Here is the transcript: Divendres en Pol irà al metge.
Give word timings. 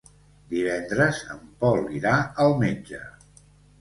Divendres 0.53 1.19
en 1.35 1.43
Pol 1.65 1.85
irà 1.99 2.17
al 2.47 2.59
metge. 2.65 3.03